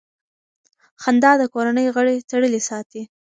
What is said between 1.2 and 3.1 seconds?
د کورنۍ غړي تړلي ساتي.